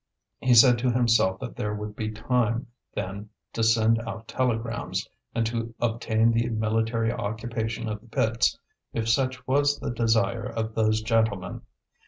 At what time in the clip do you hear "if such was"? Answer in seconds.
8.93-9.77